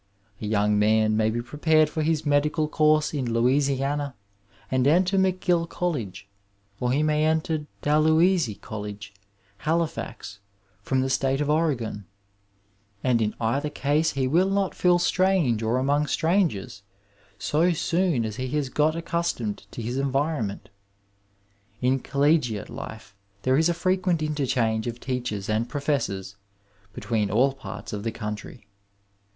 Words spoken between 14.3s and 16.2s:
not feel strange or among